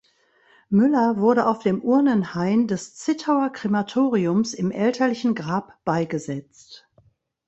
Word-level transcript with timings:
Müller 0.71 1.17
wurde 1.17 1.45
auf 1.45 1.59
dem 1.59 1.79
Urnenhain 1.83 2.67
des 2.67 2.95
Zittauer 2.95 3.51
Krematoriums 3.51 4.55
im 4.55 4.71
elterlichen 4.71 5.35
Grab 5.35 5.77
beigesetzt. 5.85 6.87